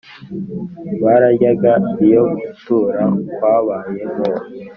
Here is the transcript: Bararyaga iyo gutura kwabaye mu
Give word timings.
Bararyaga 1.03 1.71
iyo 2.05 2.21
gutura 2.37 3.01
kwabaye 3.33 4.01
mu 4.13 4.25